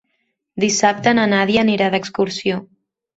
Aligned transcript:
Dissabte 0.61 1.13
na 1.17 1.25
Nàdia 1.33 1.65
anirà 1.65 1.91
d'excursió. 1.97 2.59